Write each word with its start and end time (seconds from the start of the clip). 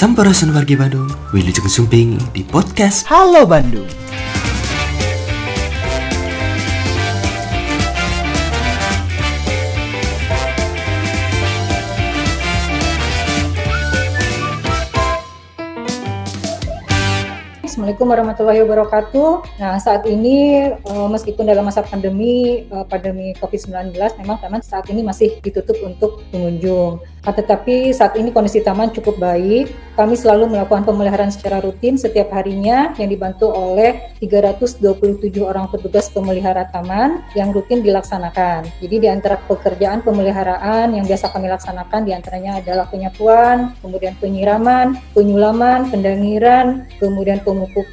Sampurasun 0.00 0.56
wargi 0.56 0.80
Bandung, 0.80 1.12
Wilujeng 1.36 1.68
Sumping 1.68 2.16
di 2.32 2.40
podcast 2.40 3.04
Halo 3.04 3.44
Bandung. 3.44 3.99
Assalamualaikum 18.00 18.32
warahmatullahi 18.32 18.64
wabarakatuh. 18.64 19.30
Nah, 19.60 19.76
saat 19.76 20.08
ini 20.08 20.72
uh, 20.88 21.04
meskipun 21.12 21.44
dalam 21.44 21.68
masa 21.68 21.84
pandemi 21.84 22.64
uh, 22.72 22.88
pandemi 22.88 23.36
Covid-19 23.36 23.92
memang 24.24 24.40
taman 24.40 24.64
saat 24.64 24.88
ini 24.88 25.04
masih 25.04 25.36
ditutup 25.44 25.76
untuk 25.84 26.24
pengunjung. 26.32 27.04
Nah, 27.20 27.36
tetapi 27.36 27.92
saat 27.92 28.16
ini 28.16 28.32
kondisi 28.32 28.64
taman 28.64 28.88
cukup 28.96 29.20
baik. 29.20 29.68
Kami 30.00 30.16
selalu 30.16 30.56
melakukan 30.56 30.88
pemeliharaan 30.88 31.28
secara 31.28 31.60
rutin 31.60 32.00
setiap 32.00 32.32
harinya 32.32 32.96
yang 32.96 33.12
dibantu 33.12 33.52
oleh 33.52 34.16
327 34.16 34.80
orang 35.44 35.68
petugas 35.68 36.08
pemelihara 36.08 36.64
taman 36.72 37.20
yang 37.36 37.52
rutin 37.52 37.84
dilaksanakan. 37.84 38.64
Jadi 38.80 38.96
di 38.96 39.08
antara 39.12 39.36
pekerjaan 39.44 40.00
pemeliharaan 40.00 40.96
yang 40.96 41.04
biasa 41.04 41.28
kami 41.28 41.52
laksanakan 41.52 42.08
di 42.08 42.16
antaranya 42.16 42.64
adalah 42.64 42.88
penyapuan, 42.88 43.76
kemudian 43.84 44.16
penyiraman, 44.16 44.96
penyulaman, 45.12 45.92
pendangiran, 45.92 46.88
kemudian 46.96 47.44
pemupukan, 47.44 47.89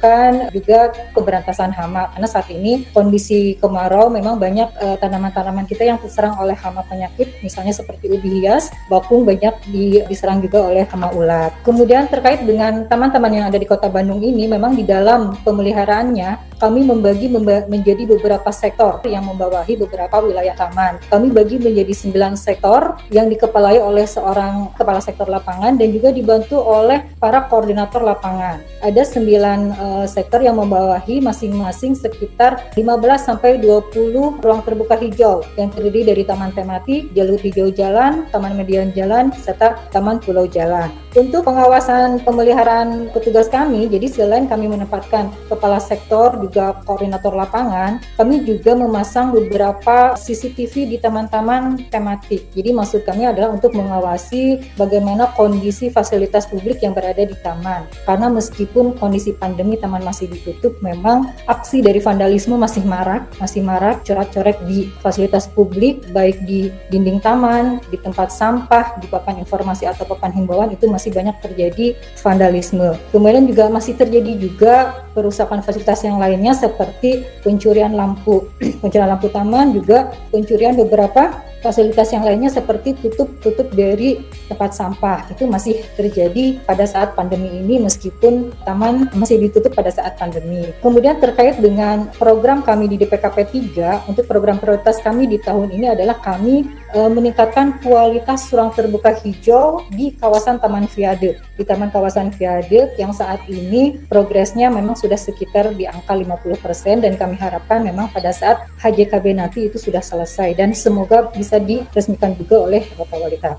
juga 0.54 0.94
pemberantasan 1.12 1.74
hama. 1.74 2.10
Karena 2.14 2.28
saat 2.30 2.48
ini 2.48 2.86
kondisi 2.94 3.58
kemarau 3.58 4.08
memang 4.08 4.38
banyak 4.38 4.68
uh, 4.78 4.96
tanaman-tanaman 5.02 5.66
kita 5.66 5.84
yang 5.84 5.98
terserang 5.98 6.38
oleh 6.38 6.54
hama 6.56 6.86
penyakit, 6.86 7.42
misalnya 7.42 7.74
seperti 7.74 8.08
ubi 8.08 8.42
hias, 8.42 8.70
bakung 8.88 9.26
banyak 9.26 9.54
di, 9.68 10.00
diserang 10.06 10.40
juga 10.40 10.64
oleh 10.70 10.86
hama 10.88 11.12
ulat. 11.12 11.52
Kemudian 11.66 12.06
terkait 12.08 12.42
dengan 12.46 12.86
taman-taman 12.86 13.32
yang 13.32 13.46
ada 13.50 13.58
di 13.58 13.66
Kota 13.66 13.90
Bandung 13.90 14.22
ini, 14.22 14.48
memang 14.48 14.74
di 14.78 14.86
dalam 14.86 15.36
pemeliharaannya 15.42 16.57
kami 16.58 16.82
membagi 16.82 17.30
memba 17.30 17.64
menjadi 17.70 18.04
beberapa 18.04 18.50
sektor 18.50 18.98
yang 19.06 19.24
membawahi 19.24 19.78
beberapa 19.78 20.18
wilayah 20.18 20.58
taman. 20.58 20.98
Kami 21.06 21.30
bagi 21.30 21.56
menjadi 21.62 21.94
sembilan 21.94 22.34
sektor 22.34 22.98
yang 23.14 23.30
dikepalai 23.30 23.78
oleh 23.78 24.04
seorang 24.04 24.74
kepala 24.74 24.98
sektor 24.98 25.30
lapangan 25.30 25.78
dan 25.78 25.88
juga 25.94 26.10
dibantu 26.10 26.58
oleh 26.58 27.14
para 27.22 27.46
koordinator 27.46 28.02
lapangan. 28.02 28.58
Ada 28.82 29.06
sembilan 29.06 29.60
uh, 29.78 30.06
sektor 30.10 30.42
yang 30.42 30.58
membawahi 30.58 31.22
masing-masing 31.22 31.94
sekitar 31.94 32.74
15 32.74 32.82
sampai 33.22 33.62
20 33.62 34.42
ruang 34.42 34.62
terbuka 34.66 34.98
hijau 34.98 35.46
yang 35.54 35.70
terdiri 35.70 36.10
dari 36.10 36.26
taman 36.26 36.50
tematik, 36.50 37.14
jalur 37.14 37.38
hijau 37.38 37.70
jalan, 37.70 38.26
taman 38.34 38.58
median 38.58 38.90
jalan, 38.90 39.30
serta 39.30 39.78
taman 39.94 40.18
pulau 40.18 40.50
jalan. 40.50 40.90
Untuk 41.14 41.46
pengawasan 41.46 42.20
pemeliharaan 42.22 43.10
petugas 43.14 43.48
kami, 43.48 43.88
jadi 43.88 44.06
selain 44.06 44.44
kami 44.44 44.68
menempatkan 44.68 45.32
kepala 45.48 45.80
sektor 45.80 46.47
juga 46.48 46.80
koordinator 46.88 47.36
lapangan, 47.36 48.00
kami 48.16 48.42
juga 48.42 48.72
memasang 48.72 49.30
beberapa 49.30 50.16
CCTV 50.16 50.88
di 50.88 50.96
taman-taman 50.96 51.88
tematik. 51.92 52.48
Jadi 52.56 52.72
maksud 52.72 53.04
kami 53.04 53.28
adalah 53.28 53.52
untuk 53.52 53.76
mengawasi 53.76 54.64
bagaimana 54.80 55.30
kondisi 55.36 55.92
fasilitas 55.92 56.48
publik 56.48 56.80
yang 56.80 56.96
berada 56.96 57.20
di 57.20 57.36
taman. 57.44 57.84
Karena 58.08 58.32
meskipun 58.32 58.96
kondisi 58.96 59.36
pandemi 59.36 59.76
taman 59.76 60.00
masih 60.02 60.32
ditutup, 60.32 60.74
memang 60.80 61.28
aksi 61.44 61.84
dari 61.84 62.00
vandalisme 62.00 62.56
masih 62.56 62.82
marak, 62.88 63.28
masih 63.36 63.60
marak 63.60 64.02
coret-coret 64.08 64.56
di 64.64 64.88
fasilitas 65.04 65.44
publik, 65.52 66.00
baik 66.16 66.40
di 66.48 66.72
dinding 66.88 67.20
taman, 67.20 67.84
di 67.92 68.00
tempat 68.00 68.32
sampah, 68.32 68.96
di 68.98 69.06
papan 69.06 69.44
informasi 69.44 69.84
atau 69.84 70.08
papan 70.08 70.32
himbauan 70.32 70.72
itu 70.72 70.88
masih 70.88 71.12
banyak 71.12 71.36
terjadi 71.44 71.92
vandalisme. 72.24 72.96
Kemudian 73.12 73.44
juga 73.44 73.68
masih 73.68 73.92
terjadi 73.94 74.32
juga 74.38 75.04
perusakan 75.12 75.60
fasilitas 75.66 76.00
yang 76.06 76.16
lainnya 76.38 76.54
seperti 76.54 77.26
pencurian 77.42 77.98
lampu, 77.98 78.46
pencurian 78.80 79.10
lampu 79.10 79.26
taman 79.26 79.74
juga 79.74 80.14
pencurian 80.30 80.78
beberapa 80.78 81.42
fasilitas 81.58 82.14
yang 82.14 82.22
lainnya 82.22 82.46
seperti 82.46 82.94
tutup-tutup 82.94 83.74
dari 83.74 84.22
tempat 84.46 84.78
sampah 84.78 85.26
itu 85.34 85.42
masih 85.50 85.82
terjadi 85.98 86.62
pada 86.62 86.86
saat 86.86 87.18
pandemi 87.18 87.50
ini 87.50 87.82
meskipun 87.82 88.54
taman 88.62 89.10
masih 89.18 89.42
ditutup 89.42 89.74
pada 89.74 89.90
saat 89.90 90.14
pandemi. 90.14 90.70
Kemudian 90.78 91.18
terkait 91.18 91.58
dengan 91.58 92.14
program 92.14 92.62
kami 92.62 92.86
di 92.86 92.96
DPKP 93.02 93.74
3 93.74 94.06
untuk 94.06 94.30
program 94.30 94.62
prioritas 94.62 95.02
kami 95.02 95.26
di 95.26 95.42
tahun 95.42 95.74
ini 95.74 95.98
adalah 95.98 96.22
kami 96.22 96.62
e, 96.94 96.98
meningkatkan 97.08 97.80
kualitas 97.80 98.48
ruang 98.52 98.72
terbuka 98.72 99.12
hijau 99.20 99.84
di 99.92 100.14
kawasan 100.16 100.60
Taman 100.60 100.88
Viaduk. 100.88 101.36
Di 101.58 101.64
Taman 101.66 101.90
Kawasan 101.92 102.30
Viaduk 102.32 102.94
yang 102.96 103.12
saat 103.12 103.44
ini 103.50 103.98
progresnya 104.06 104.70
memang 104.70 104.94
sudah 104.94 105.18
sekitar 105.18 105.74
di 105.74 105.84
angka 105.88 106.14
50% 106.14 107.04
dan 107.04 107.14
kami 107.18 107.36
harapkan 107.36 107.82
memang 107.82 108.08
pada 108.12 108.30
saat 108.30 108.64
HJKB 108.80 109.36
nanti 109.36 109.68
itu 109.68 109.76
sudah 109.76 110.00
selesai 110.00 110.56
dan 110.56 110.72
semoga 110.72 111.28
bisa 111.34 111.60
diresmikan 111.60 112.32
juga 112.36 112.64
oleh 112.64 112.86
Bapak 112.96 113.18
Walita. 113.18 113.52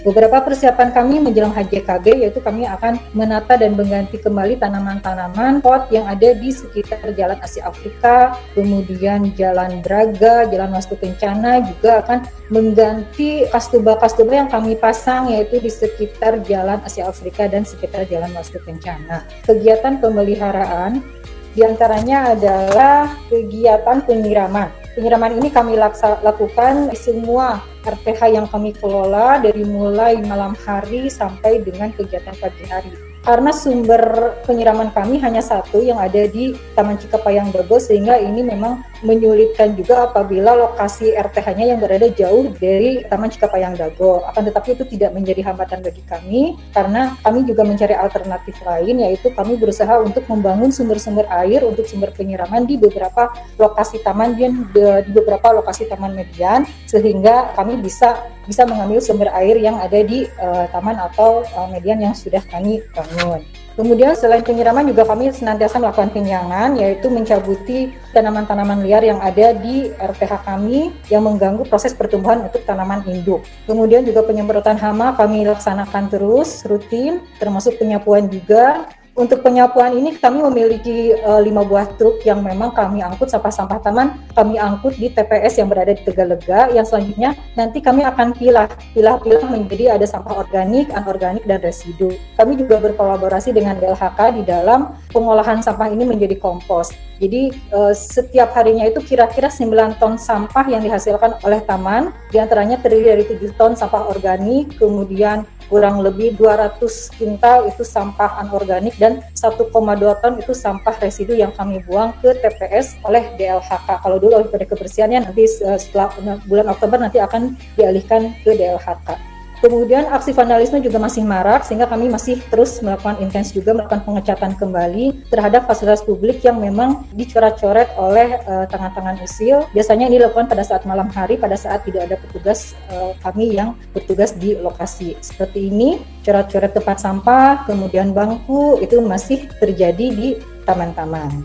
Beberapa 0.00 0.40
persiapan 0.40 0.96
kami 0.96 1.20
menjelang 1.20 1.52
HJKB 1.52 2.24
yaitu 2.24 2.40
kami 2.40 2.64
akan 2.64 2.96
menata 3.12 3.60
dan 3.60 3.76
mengganti 3.76 4.16
kembali 4.16 4.56
tanaman-tanaman 4.56 5.60
pot 5.60 5.92
yang 5.92 6.08
ada 6.08 6.32
di 6.32 6.48
sekitar 6.48 7.12
Jalan 7.12 7.36
Asia 7.44 7.68
Afrika, 7.68 8.32
kemudian 8.56 9.36
Jalan 9.36 9.84
Braga, 9.84 10.48
Jalan 10.48 10.72
Wastu 10.72 10.96
Kencana 10.96 11.60
juga 11.60 12.00
akan 12.00 12.18
mengganti 12.48 13.44
kastuba-kastuba 13.52 14.32
yang 14.40 14.48
kami 14.48 14.72
pasang 14.80 15.28
yaitu 15.28 15.60
di 15.60 15.68
sekitar 15.68 16.40
Jalan 16.48 16.80
Asia 16.80 17.04
Afrika 17.04 17.44
dan 17.44 17.68
sekitar 17.68 18.08
Jalan 18.08 18.32
Wastu 18.32 18.56
Kencana. 18.64 19.28
Kegiatan 19.44 20.00
pemeliharaan 20.00 21.04
di 21.52 21.60
antaranya 21.60 22.32
adalah 22.32 23.10
kegiatan 23.28 24.00
penyiraman 24.06 24.70
Penyiraman 25.00 25.40
ini 25.40 25.48
kami 25.48 25.80
laksa, 25.80 26.20
lakukan 26.20 26.92
di 26.92 26.98
semua 27.00 27.56
RPH 27.88 28.36
yang 28.36 28.44
kami 28.44 28.76
kelola 28.76 29.40
dari 29.40 29.64
mulai 29.64 30.20
malam 30.20 30.52
hari 30.60 31.08
sampai 31.08 31.64
dengan 31.64 31.88
kegiatan 31.96 32.36
pagi 32.36 32.68
hari. 32.68 32.92
Karena 33.24 33.48
sumber 33.48 34.36
penyiraman 34.44 34.92
kami 34.92 35.16
hanya 35.24 35.40
satu 35.40 35.80
yang 35.80 35.96
ada 35.96 36.28
di 36.28 36.52
Taman 36.76 37.00
Cikapayang 37.00 37.48
Dago 37.48 37.80
sehingga 37.80 38.20
ini 38.20 38.44
memang 38.44 38.84
menyulitkan 39.00 39.76
juga 39.76 40.08
apabila 40.08 40.56
lokasi 40.56 41.16
RTH-nya 41.16 41.74
yang 41.74 41.80
berada 41.80 42.08
jauh 42.12 42.52
dari 42.56 43.04
Taman 43.08 43.32
Cikapayang 43.32 43.76
Dago. 43.76 44.24
Akan 44.28 44.44
tetapi 44.44 44.76
itu 44.76 44.84
tidak 44.96 45.16
menjadi 45.16 45.40
hambatan 45.46 45.80
bagi 45.80 46.02
kami 46.04 46.56
karena 46.72 47.16
kami 47.24 47.44
juga 47.48 47.62
mencari 47.64 47.96
alternatif 47.96 48.56
lain 48.64 49.04
yaitu 49.04 49.32
kami 49.32 49.56
berusaha 49.56 50.00
untuk 50.00 50.24
membangun 50.28 50.68
sumber-sumber 50.72 51.24
air 51.44 51.64
untuk 51.64 51.88
sumber 51.88 52.12
penyiraman 52.12 52.64
di 52.68 52.76
beberapa 52.76 53.32
lokasi 53.56 54.00
taman 54.04 54.36
dan 54.36 54.66
di 55.04 55.10
beberapa 55.12 55.52
lokasi 55.52 55.88
taman 55.88 56.12
median 56.16 56.64
sehingga 56.86 57.52
kami 57.56 57.80
bisa 57.80 58.20
bisa 58.48 58.66
mengambil 58.66 58.98
sumber 58.98 59.30
air 59.36 59.56
yang 59.60 59.78
ada 59.78 60.00
di 60.02 60.26
uh, 60.40 60.66
taman 60.74 60.98
atau 60.98 61.46
uh, 61.54 61.68
median 61.70 62.02
yang 62.02 62.14
sudah 62.16 62.42
kami 62.50 62.82
bangun. 62.96 63.44
Kemudian 63.78 64.18
selain 64.18 64.42
penyiraman 64.42 64.82
juga 64.90 65.06
kami 65.06 65.30
senantiasa 65.30 65.78
melakukan 65.78 66.10
penyangan 66.10 66.74
yaitu 66.74 67.06
mencabuti 67.06 67.94
tanaman-tanaman 68.10 68.82
liar 68.82 69.06
yang 69.06 69.22
ada 69.22 69.54
di 69.54 69.94
RPH 69.94 70.42
kami 70.42 70.90
yang 71.08 71.22
mengganggu 71.22 71.62
proses 71.70 71.94
pertumbuhan 71.94 72.50
untuk 72.50 72.66
tanaman 72.66 73.06
induk. 73.06 73.46
Kemudian 73.70 74.02
juga 74.02 74.26
penyemprotan 74.26 74.76
hama 74.76 75.14
kami 75.14 75.46
laksanakan 75.46 76.10
terus 76.10 76.66
rutin 76.66 77.22
termasuk 77.38 77.78
penyapuan 77.78 78.26
juga 78.26 78.90
untuk 79.20 79.44
penyapuan 79.44 79.92
ini 79.92 80.16
kami 80.16 80.40
memiliki 80.40 81.12
uh, 81.12 81.44
lima 81.44 81.60
buah 81.60 81.92
truk 82.00 82.24
yang 82.24 82.40
memang 82.40 82.72
kami 82.72 83.04
angkut 83.04 83.28
sampah-sampah 83.28 83.76
taman 83.84 84.16
kami 84.32 84.56
angkut 84.56 84.96
di 84.96 85.12
TPS 85.12 85.60
yang 85.60 85.68
berada 85.68 85.92
di 85.92 86.00
Tegalega 86.00 86.72
yang 86.72 86.88
selanjutnya 86.88 87.36
nanti 87.52 87.84
kami 87.84 88.00
akan 88.08 88.32
pilah 88.32 88.72
pilah-pilah 88.96 89.44
menjadi 89.52 90.00
ada 90.00 90.08
sampah 90.08 90.40
organik, 90.40 90.88
anorganik 90.96 91.44
dan 91.44 91.60
residu. 91.60 92.16
Kami 92.40 92.56
juga 92.56 92.80
berkolaborasi 92.80 93.52
dengan 93.52 93.76
LHK 93.76 94.40
di 94.40 94.42
dalam 94.48 94.96
pengolahan 95.12 95.60
sampah 95.60 95.92
ini 95.92 96.08
menjadi 96.08 96.40
kompos. 96.40 96.96
Jadi 97.20 97.52
uh, 97.76 97.92
setiap 97.92 98.56
harinya 98.56 98.88
itu 98.88 99.04
kira-kira 99.04 99.52
9 99.52 100.00
ton 100.00 100.16
sampah 100.16 100.64
yang 100.72 100.80
dihasilkan 100.80 101.36
oleh 101.44 101.60
taman, 101.68 102.16
di 102.32 102.40
antaranya 102.40 102.80
terdiri 102.80 103.20
dari 103.20 103.24
7 103.28 103.60
ton 103.60 103.76
sampah 103.76 104.08
organik, 104.08 104.80
kemudian 104.80 105.44
kurang 105.70 106.02
lebih 106.02 106.34
200 106.34 106.82
kintal 107.14 107.70
itu 107.70 107.86
sampah 107.86 108.42
anorganik 108.42 108.98
dan 108.98 109.22
1,2 109.38 109.70
ton 110.18 110.34
itu 110.42 110.50
sampah 110.50 110.98
residu 110.98 111.38
yang 111.38 111.54
kami 111.54 111.78
buang 111.86 112.10
ke 112.18 112.34
TPS 112.42 112.98
oleh 113.06 113.30
DLHK. 113.38 114.02
Kalau 114.02 114.18
dulu 114.18 114.42
oleh 114.42 114.50
pada 114.50 114.66
kebersihannya 114.66 115.30
nanti 115.30 115.46
setelah 115.78 116.10
bulan 116.50 116.74
Oktober 116.74 116.98
nanti 116.98 117.22
akan 117.22 117.54
dialihkan 117.78 118.34
ke 118.42 118.58
DLHK. 118.58 119.29
Kemudian 119.60 120.08
aksi 120.08 120.32
vandalisme 120.32 120.80
juga 120.80 120.96
masih 120.96 121.20
marak 121.20 121.68
sehingga 121.68 121.84
kami 121.84 122.08
masih 122.08 122.40
terus 122.48 122.80
melakukan 122.80 123.20
intens 123.20 123.52
juga 123.52 123.76
melakukan 123.76 124.08
pengecatan 124.08 124.56
kembali 124.56 125.28
terhadap 125.28 125.68
fasilitas 125.68 126.00
publik 126.00 126.40
yang 126.40 126.56
memang 126.56 127.04
dicoret-coret 127.12 127.92
oleh 128.00 128.40
uh, 128.48 128.64
tangan-tangan 128.72 129.20
usil. 129.20 129.68
Biasanya 129.76 130.08
ini 130.08 130.16
dilakukan 130.16 130.48
pada 130.48 130.64
saat 130.64 130.88
malam 130.88 131.12
hari 131.12 131.36
pada 131.36 131.60
saat 131.60 131.84
tidak 131.84 132.08
ada 132.08 132.16
petugas 132.16 132.72
uh, 132.88 133.12
kami 133.20 133.52
yang 133.52 133.76
bertugas 133.92 134.32
di 134.32 134.56
lokasi. 134.56 135.20
Seperti 135.20 135.68
ini, 135.68 136.00
coret-coret 136.24 136.72
tempat 136.72 136.96
sampah, 136.96 137.68
kemudian 137.68 138.16
bangku 138.16 138.80
itu 138.80 138.96
masih 139.04 139.44
terjadi 139.60 140.06
di 140.08 140.28
taman-taman. 140.64 141.44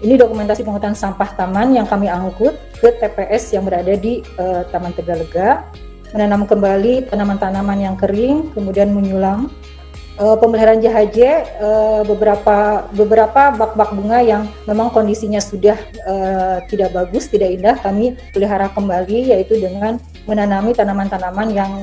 Ini 0.00 0.16
dokumentasi 0.16 0.64
penghutan 0.64 0.96
sampah 0.96 1.32
taman 1.36 1.76
yang 1.76 1.84
kami 1.84 2.08
angkut 2.08 2.56
ke 2.80 2.88
TPS 3.00 3.52
yang 3.52 3.64
berada 3.68 3.92
di 3.96 4.20
uh, 4.36 4.64
Taman 4.68 4.92
Tegalega 4.92 5.64
menanam 6.14 6.46
kembali 6.46 7.10
tanaman-tanaman 7.10 7.78
yang 7.82 7.96
kering, 7.98 8.54
kemudian 8.54 8.94
menyulam. 8.94 9.50
Uh, 10.14 10.38
pemeliharaan 10.38 10.78
JHJ 10.78 11.18
uh, 11.58 12.06
beberapa 12.06 12.86
beberapa 12.94 13.50
bak-bak 13.50 13.98
bunga 13.98 14.22
yang 14.22 14.46
memang 14.62 14.94
kondisinya 14.94 15.42
sudah 15.42 15.74
uh, 16.06 16.62
tidak 16.70 16.94
bagus, 16.94 17.26
tidak 17.26 17.58
indah, 17.58 17.74
kami 17.82 18.14
pelihara 18.30 18.70
kembali 18.70 19.34
yaitu 19.34 19.58
dengan 19.58 19.98
menanami 20.30 20.70
tanaman-tanaman 20.70 21.50
yang 21.50 21.74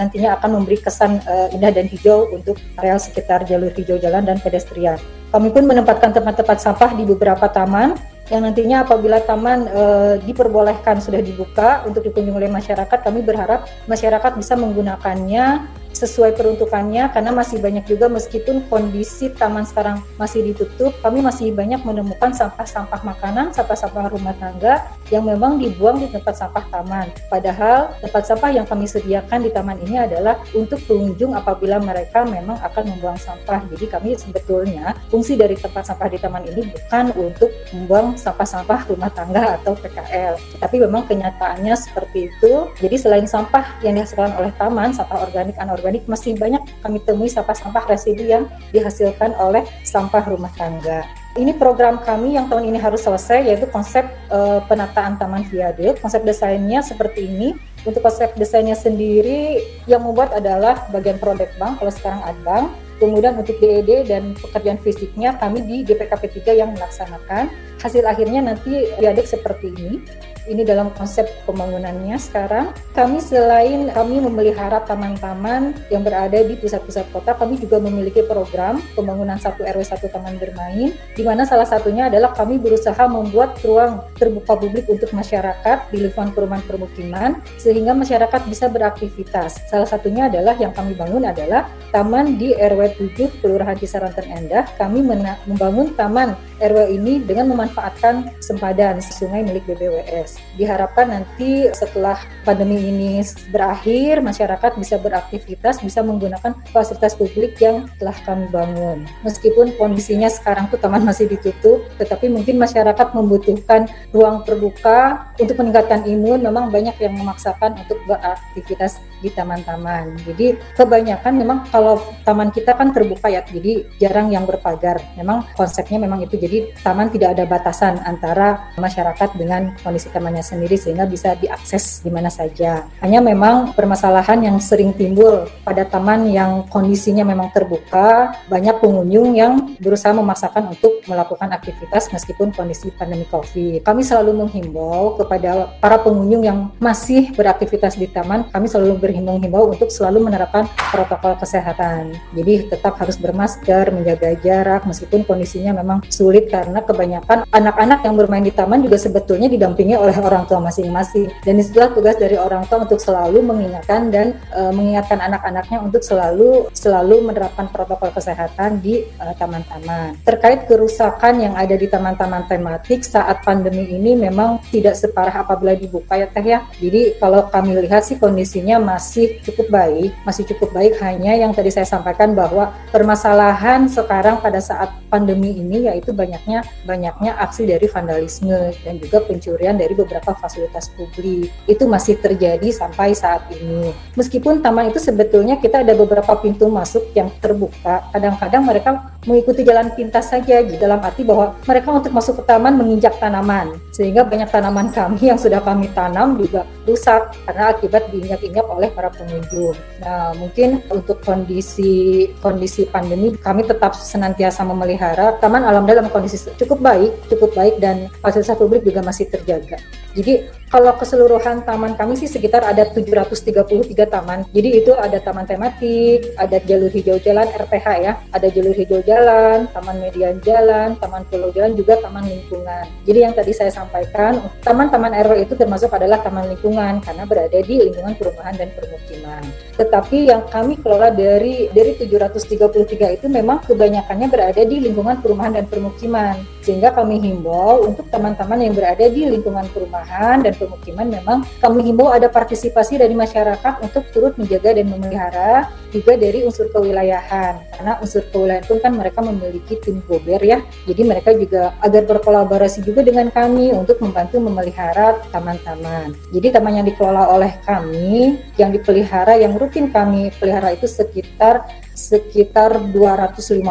nantinya 0.00 0.40
akan 0.40 0.56
memberi 0.56 0.80
kesan 0.80 1.20
uh, 1.28 1.52
indah 1.52 1.68
dan 1.68 1.84
hijau 1.84 2.32
untuk 2.32 2.56
areal 2.80 2.96
sekitar 2.96 3.44
jalur 3.44 3.68
hijau 3.76 4.00
jalan 4.00 4.24
dan 4.24 4.40
pedestrian. 4.40 4.96
Kami 5.28 5.52
pun 5.52 5.68
menempatkan 5.68 6.16
tempat-tempat 6.16 6.56
sampah 6.56 6.96
di 6.96 7.04
beberapa 7.04 7.44
taman 7.52 7.92
yang 8.26 8.42
nantinya 8.42 8.82
apabila 8.82 9.22
taman 9.22 9.70
e, 9.70 9.82
diperbolehkan 10.26 10.98
sudah 10.98 11.22
dibuka 11.22 11.86
untuk 11.86 12.02
dikunjungi 12.02 12.34
oleh 12.34 12.50
masyarakat, 12.50 12.98
kami 12.98 13.22
berharap 13.22 13.70
masyarakat 13.86 14.34
bisa 14.34 14.58
menggunakannya 14.58 15.62
sesuai 15.96 16.36
peruntukannya 16.36 17.08
karena 17.08 17.32
masih 17.32 17.56
banyak 17.56 17.88
juga 17.88 18.12
meskipun 18.12 18.68
kondisi 18.68 19.32
taman 19.32 19.64
sekarang 19.64 20.04
masih 20.20 20.44
ditutup, 20.44 20.92
kami 21.00 21.24
masih 21.24 21.56
banyak 21.56 21.80
menemukan 21.80 22.36
sampah-sampah 22.36 23.00
makanan, 23.00 23.56
sampah-sampah 23.56 24.12
rumah 24.12 24.36
tangga 24.36 24.84
yang 25.08 25.24
memang 25.24 25.56
dibuang 25.56 25.96
di 25.96 26.12
tempat 26.12 26.36
sampah 26.36 26.68
taman. 26.68 27.08
Padahal 27.32 27.96
tempat 28.04 28.28
sampah 28.28 28.50
yang 28.52 28.68
kami 28.68 28.84
sediakan 28.84 29.40
di 29.40 29.50
taman 29.50 29.80
ini 29.80 29.96
adalah 29.96 30.36
untuk 30.52 30.82
pengunjung 30.84 31.32
apabila 31.32 31.80
mereka 31.80 32.28
memang 32.28 32.60
akan 32.60 32.92
membuang 32.92 33.16
sampah. 33.16 33.64
Jadi 33.72 33.86
kami 33.88 34.12
sebetulnya 34.20 34.92
fungsi 35.08 35.38
dari 35.40 35.56
tempat 35.56 35.88
sampah 35.88 36.12
di 36.12 36.20
taman 36.20 36.44
ini 36.44 36.68
bukan 36.68 37.16
untuk 37.16 37.48
membuang 37.72 38.20
sampah-sampah 38.20 38.92
rumah 38.92 39.08
tangga 39.08 39.56
atau 39.62 39.72
PKL, 39.72 40.60
tapi 40.60 40.76
memang 40.82 41.08
kenyataannya 41.08 41.72
seperti 41.72 42.28
itu. 42.28 42.68
Jadi 42.82 42.96
selain 43.00 43.24
sampah 43.24 43.80
yang 43.80 43.96
dihasilkan 43.96 44.36
oleh 44.36 44.52
taman, 44.60 44.92
sampah 44.92 45.24
organik 45.24 45.56
anorganik 45.56 45.85
organik 45.86 46.02
masih 46.10 46.34
banyak 46.34 46.58
kami 46.82 46.98
temui 47.06 47.30
sampah-sampah 47.30 47.86
residu 47.86 48.26
yang 48.26 48.50
dihasilkan 48.74 49.38
oleh 49.38 49.62
sampah 49.86 50.26
rumah 50.26 50.50
tangga. 50.58 51.06
Ini 51.38 51.54
program 51.54 52.02
kami 52.02 52.34
yang 52.34 52.50
tahun 52.50 52.74
ini 52.74 52.80
harus 52.82 53.06
selesai 53.06 53.46
yaitu 53.46 53.70
konsep 53.70 54.02
uh, 54.34 54.58
penataan 54.66 55.14
taman 55.14 55.46
viaduk. 55.46 56.02
Konsep 56.02 56.26
desainnya 56.26 56.82
seperti 56.82 57.30
ini. 57.30 57.54
Untuk 57.86 58.02
konsep 58.02 58.34
desainnya 58.34 58.74
sendiri 58.74 59.62
yang 59.86 60.02
membuat 60.02 60.34
adalah 60.34 60.90
bagian 60.90 61.22
produk 61.22 61.46
bank 61.54 61.78
kalau 61.78 61.92
sekarang 61.94 62.18
Adbank. 62.26 62.66
Kemudian 62.96 63.36
untuk 63.36 63.60
DED 63.60 64.08
dan 64.08 64.32
pekerjaan 64.34 64.80
fisiknya 64.80 65.36
kami 65.38 65.62
di 65.62 65.84
DPKP 65.84 66.42
3 66.42 66.56
yang 66.56 66.72
melaksanakan. 66.74 67.52
Hasil 67.78 68.02
akhirnya 68.08 68.42
nanti 68.42 68.90
viaduk 68.98 69.28
seperti 69.28 69.70
ini 69.76 70.02
ini 70.46 70.62
dalam 70.62 70.90
konsep 70.94 71.26
pembangunannya 71.44 72.16
sekarang. 72.18 72.72
Kami 72.94 73.18
selain 73.20 73.90
kami 73.92 74.22
memelihara 74.22 74.82
taman-taman 74.86 75.74
yang 75.92 76.02
berada 76.06 76.40
di 76.42 76.56
pusat-pusat 76.56 77.10
kota, 77.12 77.36
kami 77.36 77.60
juga 77.60 77.82
memiliki 77.82 78.24
program 78.24 78.80
pembangunan 78.94 79.36
satu 79.36 79.66
RW 79.66 79.82
satu 79.82 80.08
taman 80.08 80.38
bermain, 80.40 80.94
di 81.14 81.22
mana 81.22 81.44
salah 81.44 81.66
satunya 81.66 82.08
adalah 82.08 82.32
kami 82.32 82.56
berusaha 82.56 83.04
membuat 83.10 83.58
ruang 83.66 84.02
terbuka 84.16 84.56
publik 84.56 84.86
untuk 84.88 85.12
masyarakat 85.12 85.90
di 85.92 85.98
lingkungan 86.06 86.32
perumahan 86.32 86.64
permukiman, 86.64 87.30
sehingga 87.60 87.92
masyarakat 87.92 88.40
bisa 88.48 88.70
beraktivitas. 88.70 89.66
Salah 89.68 89.86
satunya 89.86 90.30
adalah 90.30 90.56
yang 90.56 90.72
kami 90.72 90.96
bangun 90.96 91.28
adalah 91.28 91.68
taman 91.92 92.40
di 92.40 92.54
RW 92.56 92.96
7 92.96 93.42
Kelurahan 93.42 93.76
Cisaranten 93.76 94.26
Endah. 94.30 94.64
Kami 94.80 95.02
membangun 95.46 95.92
taman 95.94 96.32
RW 96.62 96.96
ini 96.96 97.20
dengan 97.20 97.52
memanfaatkan 97.52 98.36
sempadan 98.40 99.00
sungai 99.00 99.44
milik 99.44 99.68
BBWS. 99.68 100.35
Diharapkan 100.56 101.12
nanti 101.12 101.68
setelah 101.76 102.16
pandemi 102.48 102.80
ini 102.80 103.20
berakhir, 103.52 104.24
masyarakat 104.24 104.80
bisa 104.80 104.96
beraktivitas, 104.96 105.84
bisa 105.84 106.00
menggunakan 106.00 106.56
fasilitas 106.72 107.12
publik 107.12 107.60
yang 107.60 107.84
telah 108.00 108.16
kami 108.24 108.48
bangun. 108.48 109.04
Meskipun 109.22 109.76
kondisinya 109.76 110.32
sekarang 110.32 110.72
tuh 110.72 110.80
taman 110.80 111.04
masih 111.04 111.28
ditutup, 111.28 111.84
tetapi 112.00 112.32
mungkin 112.32 112.56
masyarakat 112.56 113.12
membutuhkan 113.12 113.86
ruang 114.16 114.42
terbuka 114.48 115.28
untuk 115.36 115.60
meningkatkan 115.60 116.08
imun. 116.08 116.40
Memang 116.40 116.72
banyak 116.72 116.96
yang 116.98 117.14
memaksakan 117.20 117.76
untuk 117.84 118.00
beraktivitas 118.08 118.98
di 119.20 119.28
taman-taman. 119.28 120.16
Jadi 120.24 120.56
kebanyakan 120.74 121.32
memang 121.36 121.58
kalau 121.68 122.00
taman 122.24 122.48
kita 122.48 122.72
kan 122.72 122.96
terbuka 122.96 123.28
ya, 123.28 123.44
jadi 123.44 123.84
jarang 124.00 124.32
yang 124.32 124.48
berpagar. 124.48 124.98
Memang 125.20 125.44
konsepnya 125.52 126.00
memang 126.00 126.24
itu. 126.24 126.40
Jadi 126.40 126.72
taman 126.80 127.12
tidak 127.12 127.36
ada 127.36 127.44
batasan 127.44 128.00
antara 128.08 128.72
masyarakat 128.80 129.36
dengan 129.36 129.76
kondisi 129.84 130.08
taman 130.08 130.25
tamannya 130.26 130.42
sendiri 130.42 130.74
sehingga 130.74 131.06
bisa 131.06 131.38
diakses 131.38 132.02
di 132.02 132.10
mana 132.10 132.26
saja. 132.26 132.90
Hanya 132.98 133.22
memang 133.22 133.78
permasalahan 133.78 134.42
yang 134.42 134.58
sering 134.58 134.90
timbul 134.90 135.46
pada 135.62 135.86
taman 135.86 136.26
yang 136.26 136.66
kondisinya 136.66 137.22
memang 137.22 137.54
terbuka, 137.54 138.34
banyak 138.50 138.82
pengunjung 138.82 139.38
yang 139.38 139.78
berusaha 139.78 140.10
memaksakan 140.10 140.74
untuk 140.74 140.98
melakukan 141.06 141.54
aktivitas 141.54 142.10
meskipun 142.10 142.50
kondisi 142.50 142.90
pandemi 142.90 143.22
Covid. 143.30 143.86
Kami 143.86 144.02
selalu 144.02 144.34
menghimbau 144.42 145.14
kepada 145.14 145.78
para 145.78 146.02
pengunjung 146.02 146.42
yang 146.42 146.74
masih 146.82 147.30
beraktivitas 147.38 147.94
di 147.94 148.10
taman, 148.10 148.50
kami 148.50 148.66
selalu 148.66 148.98
berhimbau-himbau 148.98 149.78
untuk 149.78 149.94
selalu 149.94 150.26
menerapkan 150.26 150.66
protokol 150.90 151.38
kesehatan. 151.38 152.18
Jadi 152.34 152.66
tetap 152.66 152.98
harus 152.98 153.14
bermasker, 153.14 153.94
menjaga 153.94 154.34
jarak 154.42 154.82
meskipun 154.90 155.22
kondisinya 155.22 155.70
memang 155.70 156.02
sulit 156.10 156.50
karena 156.50 156.82
kebanyakan 156.82 157.46
anak-anak 157.54 158.02
yang 158.02 158.18
bermain 158.18 158.42
di 158.42 158.50
taman 158.50 158.82
juga 158.82 158.98
sebetulnya 158.98 159.46
didampingi 159.46 159.94
oleh 159.94 160.15
oleh 160.15 160.15
orang 160.22 160.44
tua 160.48 160.62
masing-masing 160.62 161.28
dan 161.44 161.54
itulah 161.60 161.90
tugas 161.92 162.16
dari 162.16 162.36
orang 162.36 162.64
tua 162.68 162.84
untuk 162.84 163.00
selalu 163.00 163.42
mengingatkan 163.42 164.08
dan 164.08 164.36
uh, 164.54 164.72
mengingatkan 164.72 165.20
anak-anaknya 165.20 165.78
untuk 165.82 166.00
selalu 166.04 166.68
selalu 166.72 167.26
menerapkan 167.26 167.66
protokol 167.72 168.12
kesehatan 168.14 168.78
di 168.80 169.02
e, 169.02 169.24
taman-taman. 169.36 170.14
Uh, 170.14 170.22
Terkait 170.22 170.68
kerusakan 170.68 171.42
yang 171.42 171.54
ada 171.58 171.74
di 171.74 171.88
taman-taman 171.90 172.46
tematik 172.46 173.02
saat 173.02 173.42
pandemi 173.42 173.88
ini 173.90 174.14
memang 174.14 174.62
tidak 174.70 174.94
separah 174.94 175.42
apabila 175.42 175.74
dibuka 175.74 176.14
ya 176.16 176.28
Teh 176.30 176.44
ya. 176.44 176.64
Jadi 176.78 177.18
kalau 177.18 177.48
kami 177.48 177.76
lihat 177.82 178.06
sih 178.06 178.20
kondisinya 178.20 178.78
masih 178.78 179.40
cukup 179.42 179.72
baik, 179.72 180.12
masih 180.22 180.44
cukup 180.54 180.70
baik 180.76 180.98
hanya 181.02 181.34
yang 181.34 181.50
tadi 181.50 181.72
saya 181.72 181.88
sampaikan 181.88 182.36
bahwa 182.36 182.72
permasalahan 182.92 183.88
sekarang 183.90 184.38
pada 184.40 184.60
saat 184.62 184.92
pandemi 185.16 185.56
ini 185.56 185.88
yaitu 185.88 186.12
banyaknya 186.12 186.60
banyaknya 186.84 187.40
aksi 187.40 187.64
dari 187.64 187.88
vandalisme 187.88 188.76
dan 188.84 189.00
juga 189.00 189.24
pencurian 189.24 189.80
dari 189.80 189.96
beberapa 189.96 190.36
fasilitas 190.36 190.92
publik. 190.92 191.48
Itu 191.64 191.88
masih 191.88 192.20
terjadi 192.20 192.68
sampai 192.68 193.16
saat 193.16 193.48
ini. 193.56 193.96
Meskipun 194.12 194.60
taman 194.60 194.92
itu 194.92 195.00
sebetulnya 195.00 195.56
kita 195.56 195.80
ada 195.80 195.96
beberapa 195.96 196.36
pintu 196.36 196.68
masuk 196.68 197.08
yang 197.16 197.32
terbuka, 197.40 198.04
kadang-kadang 198.12 198.62
mereka 198.68 198.90
mengikuti 199.24 199.64
jalan 199.64 199.88
pintas 199.96 200.28
saja 200.28 200.60
di 200.62 200.76
dalam 200.76 201.00
arti 201.00 201.24
bahwa 201.24 201.56
mereka 201.64 201.88
untuk 201.90 202.12
masuk 202.12 202.42
ke 202.42 202.44
taman 202.46 202.76
menginjak 202.76 203.16
tanaman 203.16 203.74
sehingga 203.90 204.22
banyak 204.22 204.52
tanaman 204.52 204.92
kami 204.92 205.32
yang 205.32 205.40
sudah 205.40 205.58
kami 205.64 205.88
tanam 205.96 206.36
juga 206.36 206.68
rusak 206.86 207.34
karena 207.46 207.74
akibat 207.74 208.10
diinjak-injak 208.14 208.66
oleh 208.66 208.90
para 208.90 209.10
pengunjung. 209.10 209.74
Nah, 210.02 210.34
mungkin 210.38 210.82
untuk 210.92 211.22
kondisi 211.22 212.26
kondisi 212.38 212.86
pandemi 212.86 213.34
kami 213.34 213.66
tetap 213.66 213.94
senantiasa 213.94 214.66
memelihara 214.66 215.05
taman 215.38 215.62
alam 215.62 215.84
dalam 215.86 216.10
kondisi 216.10 216.50
cukup 216.56 216.82
baik, 216.82 217.12
cukup 217.30 217.54
baik 217.54 217.78
dan 217.78 218.10
fasilitas 218.18 218.58
publik 218.58 218.82
juga 218.82 219.04
masih 219.04 219.30
terjaga. 219.30 219.78
Jadi 220.16 220.48
kalau 220.66 220.92
keseluruhan 220.98 221.62
taman 221.62 221.94
kami 221.94 222.18
sih 222.18 222.26
sekitar 222.26 222.66
ada 222.66 222.90
733 222.90 223.62
taman. 224.10 224.42
Jadi 224.50 224.68
itu 224.82 224.92
ada 224.98 225.22
taman 225.22 225.46
tematik, 225.46 226.34
ada 226.34 226.58
jalur 226.66 226.90
hijau 226.90 227.22
jalan 227.22 227.46
RPH 227.54 227.86
ya, 228.02 228.12
ada 228.34 228.48
jalur 228.50 228.74
hijau 228.74 228.98
jalan, 229.06 229.70
taman 229.70 229.96
median 230.02 230.42
jalan, 230.42 230.98
taman 230.98 231.22
pulau 231.30 231.54
jalan 231.54 231.78
juga 231.78 232.02
taman 232.02 232.26
lingkungan. 232.26 232.84
Jadi 233.06 233.18
yang 233.22 233.34
tadi 233.34 233.52
saya 233.54 233.70
sampaikan, 233.70 234.42
taman-taman 234.66 235.14
RW 235.22 235.46
itu 235.46 235.54
termasuk 235.54 235.94
adalah 235.94 236.18
taman 236.18 236.50
lingkungan 236.50 236.98
karena 236.98 237.22
berada 237.22 237.58
di 237.62 237.74
lingkungan 237.86 238.18
perumahan 238.18 238.58
dan 238.58 238.68
permukiman. 238.74 239.42
Tetapi 239.78 240.18
yang 240.34 240.42
kami 240.50 240.82
kelola 240.82 241.14
dari 241.14 241.70
dari 241.70 241.94
733 241.94 243.16
itu 243.22 243.26
memang 243.30 243.62
kebanyakannya 243.62 244.26
berada 244.26 244.62
di 244.66 244.76
lingkungan 244.82 245.22
perumahan 245.22 245.62
dan 245.62 245.66
permukiman 245.70 246.55
Sehingga 246.66 246.90
kami 246.90 247.22
himbau 247.22 247.86
untuk 247.86 248.10
teman-teman 248.10 248.58
yang 248.58 248.74
berada 248.74 249.06
di 249.06 249.22
lingkungan 249.22 249.70
perumahan 249.70 250.42
dan 250.42 250.50
pemukiman 250.58 251.06
memang 251.06 251.38
kami 251.62 251.86
himbau 251.86 252.10
ada 252.10 252.26
partisipasi 252.26 252.98
dari 252.98 253.14
masyarakat 253.14 253.86
untuk 253.86 254.02
turut 254.10 254.34
menjaga 254.34 254.74
dan 254.74 254.90
memelihara 254.90 255.70
juga 255.94 256.18
dari 256.18 256.42
unsur 256.42 256.66
kewilayahan. 256.74 257.62
Karena 257.70 258.02
unsur 258.02 258.26
kewilayahan 258.34 258.66
pun 258.66 258.82
kan 258.82 258.98
mereka 258.98 259.22
memiliki 259.22 259.78
tim 259.78 260.02
gober 260.10 260.42
ya. 260.42 260.58
Jadi 260.90 261.02
mereka 261.06 261.30
juga 261.38 261.70
agar 261.78 262.02
berkolaborasi 262.02 262.82
juga 262.82 263.06
dengan 263.06 263.30
kami 263.30 263.70
untuk 263.70 264.02
membantu 264.02 264.42
memelihara 264.42 265.22
taman-taman. 265.30 266.18
Jadi 266.34 266.50
taman 266.50 266.82
yang 266.82 266.86
dikelola 266.90 267.30
oleh 267.30 267.54
kami 267.62 268.42
yang 268.58 268.74
dipelihara 268.74 269.38
yang 269.38 269.54
rutin 269.54 269.86
kami 269.94 270.34
pelihara 270.42 270.74
itu 270.74 270.90
sekitar 270.90 271.62
sekitar 271.96 272.92
250 272.92 273.64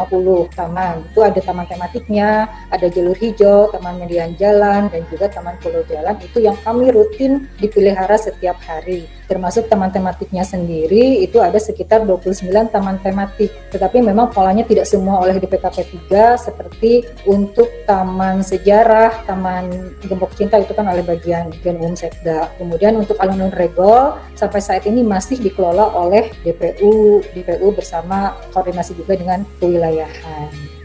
taman. 0.58 1.06
Itu 1.14 1.22
ada 1.22 1.38
taman 1.40 1.70
tematiknya, 1.70 2.50
ada 2.74 2.90
jalur 2.90 3.16
hijau, 3.16 3.70
taman 3.70 4.02
median 4.02 4.34
jalan, 4.36 4.90
dan 4.90 5.06
juga 5.14 5.30
taman 5.30 5.56
pulau 5.62 5.86
jalan. 5.86 6.18
Itu 6.20 6.42
yang 6.42 6.58
kami 6.66 6.90
rutin 6.90 7.46
dipelihara 7.62 8.18
setiap 8.18 8.58
hari. 8.66 9.06
Termasuk 9.26 9.70
taman 9.70 9.90
tematiknya 9.90 10.46
sendiri, 10.46 11.26
itu 11.26 11.42
ada 11.42 11.58
sekitar 11.58 12.06
29 12.06 12.46
taman 12.70 13.02
tematik. 13.02 13.50
Tetapi 13.74 14.02
memang 14.02 14.30
polanya 14.34 14.66
tidak 14.66 14.86
semua 14.86 15.22
oleh 15.22 15.38
DPKP 15.42 16.10
3, 16.10 16.38
seperti 16.38 17.06
untuk 17.26 17.70
taman 17.90 18.46
sejarah, 18.46 19.26
taman 19.26 19.98
gembok 20.06 20.34
cinta 20.38 20.62
itu 20.62 20.74
kan 20.78 20.86
oleh 20.86 21.02
bagian 21.02 21.50
Gen 21.66 21.82
Umum 21.82 21.98
Sekda. 21.98 22.54
Kemudian 22.62 22.98
untuk 22.98 23.18
alun-alun 23.18 23.54
regol, 23.54 24.18
sampai 24.38 24.62
saat 24.62 24.86
ini 24.86 25.02
masih 25.02 25.42
dikelola 25.42 25.94
oleh 25.98 26.30
DPU, 26.46 27.26
DPU 27.34 27.74
bersama 27.74 28.15
koordinasi 28.54 28.98
juga 28.98 29.14
dengan 29.18 29.44
kewilayahan. 29.60 30.76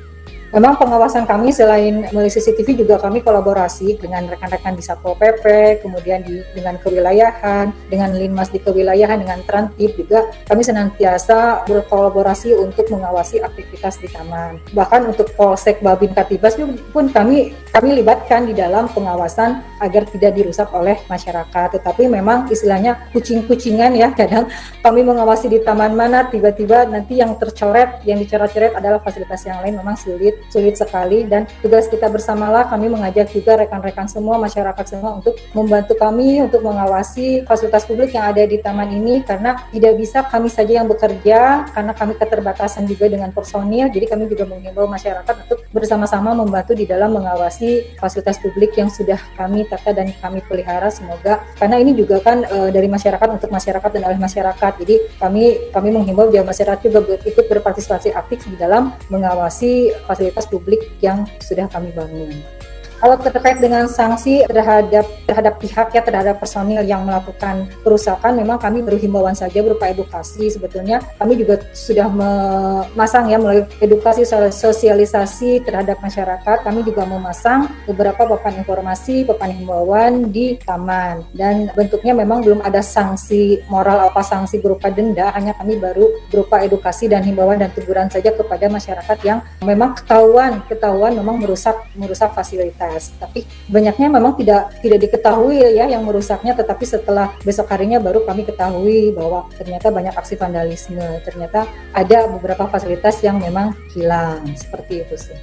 Memang 0.50 0.82
pengawasan 0.82 1.30
kami 1.30 1.54
selain 1.54 2.10
melalui 2.10 2.26
CCTV 2.26 2.82
juga 2.82 2.98
kami 2.98 3.22
kolaborasi 3.22 4.02
dengan 4.02 4.26
rekan-rekan 4.26 4.74
di 4.74 4.82
Satpol 4.82 5.14
PP, 5.14 5.78
kemudian 5.78 6.26
di, 6.26 6.42
dengan 6.58 6.74
kewilayahan, 6.82 7.70
dengan 7.86 8.10
Linmas 8.18 8.50
di 8.50 8.58
kewilayahan, 8.58 9.22
dengan 9.22 9.46
Trantip 9.46 9.94
juga 9.94 10.26
kami 10.50 10.66
senantiasa 10.66 11.62
berkolaborasi 11.70 12.58
untuk 12.58 12.90
mengawasi 12.90 13.38
aktivitas 13.38 14.02
di 14.02 14.10
taman. 14.10 14.58
Bahkan 14.74 15.14
untuk 15.14 15.30
Polsek 15.38 15.86
Babin 15.86 16.10
Katibas 16.18 16.58
pun 16.90 17.06
kami 17.14 17.54
kami 17.70 18.02
libatkan 18.02 18.50
di 18.50 18.54
dalam 18.54 18.90
pengawasan 18.90 19.62
agar 19.78 20.02
tidak 20.10 20.34
dirusak 20.34 20.66
oleh 20.74 20.98
masyarakat. 21.06 21.78
Tetapi 21.78 22.10
memang 22.10 22.50
istilahnya 22.50 22.98
kucing-kucingan 23.14 23.94
ya. 23.94 24.10
Kadang 24.10 24.50
kami 24.82 25.06
mengawasi 25.06 25.46
di 25.46 25.62
taman 25.62 25.94
mana 25.94 26.26
tiba-tiba 26.26 26.90
nanti 26.90 27.22
yang 27.22 27.38
tercoret, 27.38 28.02
yang 28.02 28.18
dicoret-coret 28.18 28.74
adalah 28.74 28.98
fasilitas 28.98 29.46
yang 29.46 29.62
lain. 29.62 29.78
Memang 29.78 29.94
sulit 29.94 30.42
sulit 30.50 30.74
sekali. 30.74 31.22
Dan 31.30 31.46
tugas 31.62 31.86
kita 31.86 32.10
bersamalah 32.10 32.66
kami 32.66 32.90
mengajak 32.90 33.30
juga 33.30 33.54
rekan-rekan 33.62 34.10
semua 34.10 34.34
masyarakat 34.42 34.84
semua 34.90 35.22
untuk 35.22 35.38
membantu 35.54 35.94
kami 35.94 36.42
untuk 36.42 36.66
mengawasi 36.66 37.46
fasilitas 37.46 37.86
publik 37.86 38.18
yang 38.18 38.26
ada 38.34 38.42
di 38.42 38.58
taman 38.58 38.90
ini. 38.90 39.22
Karena 39.22 39.54
tidak 39.70 39.94
bisa 39.94 40.26
kami 40.26 40.50
saja 40.50 40.82
yang 40.82 40.90
bekerja 40.90 41.70
karena 41.70 41.94
kami 41.94 42.18
keterbatasan 42.18 42.90
juga 42.90 43.06
dengan 43.06 43.30
personil. 43.30 43.86
Jadi 43.94 44.10
kami 44.10 44.26
juga 44.26 44.42
menghimbau 44.50 44.90
masyarakat 44.90 45.34
untuk 45.46 45.62
bersama-sama 45.70 46.34
membantu 46.34 46.74
di 46.74 46.82
dalam 46.82 47.14
mengawasi 47.14 47.59
fasilitas 48.00 48.40
publik 48.40 48.72
yang 48.76 48.88
sudah 48.88 49.18
kami 49.36 49.68
tata 49.68 49.92
dan 49.92 50.12
kami 50.18 50.40
pelihara 50.46 50.88
semoga 50.88 51.44
karena 51.60 51.76
ini 51.80 51.92
juga 51.92 52.20
kan 52.20 52.44
e, 52.46 52.72
dari 52.72 52.88
masyarakat 52.88 53.28
untuk 53.40 53.50
masyarakat 53.52 53.90
dan 53.92 54.02
oleh 54.06 54.18
masyarakat 54.20 54.72
jadi 54.80 54.96
kami 55.20 55.72
kami 55.74 55.88
menghimbau 55.92 56.30
biar 56.30 56.44
masyarakat 56.46 56.80
juga 56.84 57.00
ikut 57.22 57.44
berpartisipasi 57.50 58.12
aktif 58.16 58.46
di 58.48 58.56
dalam 58.56 58.96
mengawasi 59.12 59.92
fasilitas 60.04 60.48
publik 60.48 60.80
yang 61.04 61.24
sudah 61.40 61.68
kami 61.68 61.92
bangun. 61.92 62.59
Kalau 63.00 63.16
terkait 63.16 63.56
dengan 63.56 63.88
sanksi 63.88 64.44
terhadap 64.44 65.08
terhadap 65.24 65.56
pihak 65.56 65.88
ya 65.96 66.04
terhadap 66.04 66.36
personil 66.36 66.84
yang 66.84 67.08
melakukan 67.08 67.64
kerusakan, 67.80 68.36
memang 68.36 68.60
kami 68.60 68.84
baru 68.84 69.00
himbauan 69.00 69.32
saja 69.32 69.64
berupa 69.64 69.88
edukasi. 69.88 70.52
Sebetulnya 70.52 71.00
kami 71.16 71.40
juga 71.40 71.64
sudah 71.72 72.12
memasang 72.12 73.32
ya 73.32 73.40
melalui 73.40 73.64
edukasi 73.80 74.28
sosialisasi 74.52 75.64
terhadap 75.64 75.96
masyarakat. 76.04 76.60
Kami 76.60 76.84
juga 76.84 77.08
memasang 77.08 77.72
beberapa 77.88 78.28
papan 78.36 78.60
informasi, 78.60 79.24
papan 79.24 79.56
himbauan 79.56 80.28
di 80.28 80.60
taman 80.60 81.24
dan 81.32 81.72
bentuknya 81.72 82.12
memang 82.12 82.44
belum 82.44 82.60
ada 82.60 82.84
sanksi 82.84 83.64
moral 83.72 84.12
apa 84.12 84.20
sanksi 84.20 84.60
berupa 84.60 84.92
denda. 84.92 85.32
Hanya 85.32 85.56
kami 85.56 85.80
baru 85.80 86.04
berupa 86.28 86.60
edukasi 86.60 87.08
dan 87.08 87.24
himbauan 87.24 87.64
dan 87.64 87.72
teguran 87.72 88.12
saja 88.12 88.28
kepada 88.28 88.68
masyarakat 88.68 89.18
yang 89.24 89.40
memang 89.64 89.96
ketahuan 89.96 90.60
ketahuan 90.68 91.16
memang 91.16 91.40
merusak 91.40 91.80
merusak 91.96 92.28
fasilitas 92.36 92.89
tapi 93.20 93.46
banyaknya 93.70 94.08
memang 94.10 94.34
tidak 94.34 94.74
tidak 94.82 94.98
diketahui 95.06 95.60
ya 95.60 95.86
yang 95.86 96.02
merusaknya 96.02 96.56
tetapi 96.56 96.84
setelah 96.88 97.34
besok 97.44 97.70
harinya 97.70 98.02
baru 98.02 98.24
kami 98.24 98.42
ketahui 98.42 99.14
bahwa 99.14 99.46
ternyata 99.54 99.92
banyak 99.92 100.14
aksi 100.16 100.34
vandalisme. 100.34 101.04
Ternyata 101.22 101.68
ada 101.92 102.26
beberapa 102.26 102.66
fasilitas 102.66 103.20
yang 103.20 103.38
memang 103.38 103.76
hilang. 103.92 104.44
Seperti 104.56 105.04
itu 105.04 105.16
sih. 105.16 105.38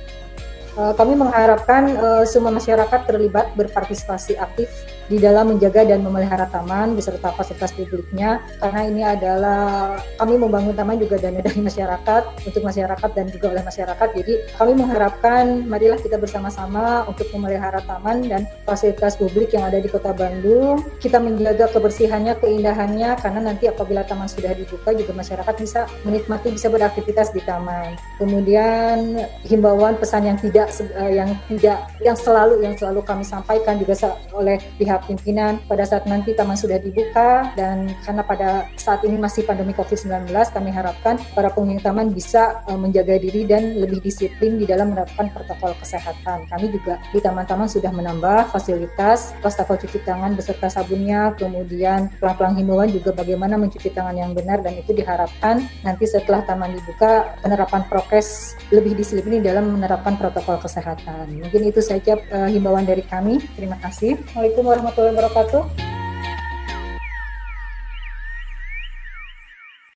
Uh, 0.77 0.93
kami 0.93 1.17
mengharapkan 1.17 1.89
uh, 1.97 2.23
semua 2.29 2.53
masyarakat 2.53 3.09
terlibat 3.09 3.49
berpartisipasi 3.57 4.37
aktif 4.37 4.69
di 5.07 5.17
dalam 5.17 5.55
menjaga 5.55 5.87
dan 5.87 6.03
memelihara 6.03 6.47
taman 6.51 6.95
beserta 6.95 7.31
fasilitas 7.33 7.71
publiknya. 7.73 8.43
Karena 8.59 8.81
ini 8.87 9.01
adalah 9.03 9.95
kami 10.19 10.35
membangun 10.35 10.75
taman 10.75 10.99
juga 10.99 11.19
dana 11.19 11.39
dari 11.39 11.59
masyarakat 11.63 12.23
untuk 12.43 12.61
masyarakat 12.63 13.09
dan 13.15 13.25
juga 13.31 13.47
oleh 13.55 13.63
masyarakat. 13.63 14.07
Jadi 14.13 14.33
kami 14.55 14.71
mengharapkan 14.75 15.63
marilah 15.65 15.99
kita 15.99 16.19
bersama-sama 16.19 17.07
untuk 17.07 17.27
memelihara 17.33 17.79
taman 17.87 18.27
dan 18.27 18.43
fasilitas 18.67 19.15
publik 19.15 19.55
yang 19.55 19.67
ada 19.67 19.79
di 19.79 19.87
kota 19.87 20.11
Bandung. 20.11 20.83
Kita 20.99 21.17
menjaga 21.23 21.71
kebersihannya 21.71 22.39
keindahannya 22.43 23.15
karena 23.19 23.39
nanti 23.51 23.71
apabila 23.71 24.03
taman 24.03 24.27
sudah 24.27 24.51
dibuka 24.53 24.91
juga 24.91 25.15
masyarakat 25.15 25.55
bisa 25.57 25.87
menikmati 26.03 26.51
bisa 26.51 26.67
beraktivitas 26.67 27.31
di 27.31 27.41
taman. 27.47 27.95
Kemudian 28.19 29.23
himbauan 29.47 29.95
pesan 29.97 30.27
yang 30.27 30.37
tidak 30.37 30.69
eh, 30.79 31.11
yang 31.15 31.29
tidak 31.47 31.87
yang 32.03 32.17
selalu 32.17 32.61
yang 32.61 32.75
selalu 32.75 33.01
kami 33.01 33.23
sampaikan 33.23 33.79
juga 33.79 33.95
oleh 34.35 34.57
pihak 34.75 34.96
pimpinan 35.05 35.61
pada 35.67 35.83
saat 35.85 36.07
nanti 36.09 36.33
taman 36.33 36.57
sudah 36.57 36.79
dibuka 36.79 37.51
dan 37.53 37.91
karena 38.01 38.23
pada 38.23 38.49
saat 38.79 39.03
ini 39.03 39.19
masih 39.19 39.43
pandemi 39.43 39.75
COVID-19 39.75 40.31
kami 40.31 40.69
harapkan 40.71 41.19
para 41.35 41.51
pengunjung 41.51 41.83
taman 41.83 42.09
bisa 42.15 42.63
uh, 42.65 42.79
menjaga 42.79 43.19
diri 43.19 43.43
dan 43.43 43.77
lebih 43.77 43.99
disiplin 44.01 44.57
di 44.57 44.65
dalam 44.65 44.95
menerapkan 44.95 45.29
protokol 45.33 45.75
kesehatan. 45.77 46.47
Kami 46.47 46.65
juga 46.71 46.97
di 47.11 47.19
taman-taman 47.19 47.67
sudah 47.67 47.91
menambah 47.91 48.49
fasilitas 48.49 49.35
wastafel 49.43 49.77
cuci 49.77 50.01
tangan 50.07 50.33
beserta 50.33 50.71
sabunnya, 50.71 51.35
kemudian 51.35 52.09
pelang-pelang 52.17 52.55
himbauan 52.57 52.89
juga 52.89 53.11
bagaimana 53.13 53.59
mencuci 53.59 53.91
tangan 53.91 54.15
yang 54.15 54.31
benar 54.31 54.63
dan 54.63 54.77
itu 54.77 54.95
diharapkan 54.95 55.65
nanti 55.83 56.05
setelah 56.07 56.41
taman 56.45 56.73
dibuka 56.77 57.35
penerapan 57.43 57.83
prokes 57.91 58.55
lebih 58.71 58.95
disiplin 58.95 59.43
dalam 59.43 59.75
menerapkan 59.75 60.15
protokol 60.15 60.61
kesehatan. 60.61 61.27
Mungkin 61.43 61.61
itu 61.67 61.81
saja 61.83 62.15
uh, 62.31 62.49
himbauan 62.49 62.85
dari 62.87 63.03
kami. 63.03 63.41
Terima 63.55 63.75
kasih. 63.81 64.19
Assalamualaikum 64.31 64.63
warahmatullahi 64.87 65.15
wabarakatuh. 65.19 65.96